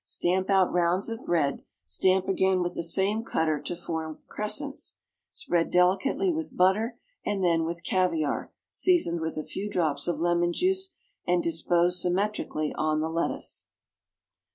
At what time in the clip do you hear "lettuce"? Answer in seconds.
13.09-13.67